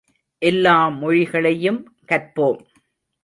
எல்லா 0.41 0.89
மொழிகளையும் 0.89 1.79
கற்போம்! 2.09 2.61